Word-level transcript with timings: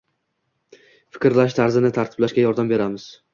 fikrlash 1.17 1.57
tarzini 1.59 1.93
tartiblashga 1.99 2.47
yordam 2.47 2.73
beramiz. 2.73 3.07